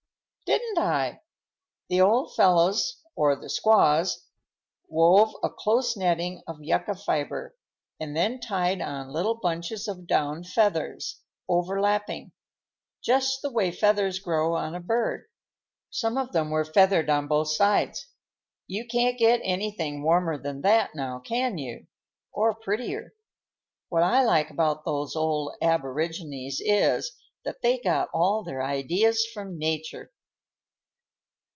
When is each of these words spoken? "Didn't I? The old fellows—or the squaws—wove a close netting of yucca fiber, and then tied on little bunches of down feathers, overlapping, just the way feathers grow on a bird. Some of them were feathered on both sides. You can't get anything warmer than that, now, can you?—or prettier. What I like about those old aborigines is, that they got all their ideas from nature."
"Didn't 0.47 0.79
I? 0.79 1.21
The 1.87 2.01
old 2.01 2.35
fellows—or 2.35 3.37
the 3.37 3.47
squaws—wove 3.49 5.33
a 5.41 5.49
close 5.49 5.95
netting 5.95 6.43
of 6.45 6.61
yucca 6.61 6.95
fiber, 6.95 7.55
and 8.01 8.17
then 8.17 8.41
tied 8.41 8.81
on 8.81 9.13
little 9.13 9.35
bunches 9.35 9.87
of 9.87 10.07
down 10.07 10.43
feathers, 10.43 11.21
overlapping, 11.47 12.33
just 13.01 13.41
the 13.41 13.49
way 13.49 13.71
feathers 13.71 14.19
grow 14.19 14.53
on 14.55 14.75
a 14.75 14.81
bird. 14.81 15.25
Some 15.89 16.17
of 16.17 16.33
them 16.33 16.49
were 16.49 16.65
feathered 16.65 17.09
on 17.09 17.29
both 17.29 17.51
sides. 17.53 18.07
You 18.67 18.85
can't 18.85 19.17
get 19.17 19.39
anything 19.45 20.03
warmer 20.03 20.37
than 20.37 20.59
that, 20.63 20.93
now, 20.93 21.19
can 21.19 21.57
you?—or 21.57 22.55
prettier. 22.55 23.13
What 23.87 24.03
I 24.03 24.21
like 24.25 24.49
about 24.49 24.83
those 24.83 25.15
old 25.15 25.55
aborigines 25.61 26.57
is, 26.63 27.13
that 27.45 27.61
they 27.61 27.79
got 27.79 28.09
all 28.13 28.43
their 28.43 28.61
ideas 28.61 29.25
from 29.33 29.57
nature." 29.57 30.11